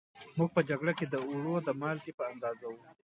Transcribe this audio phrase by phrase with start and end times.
[0.37, 2.81] موږ په جگړه کې د اوړو د مالگې په اندازه وو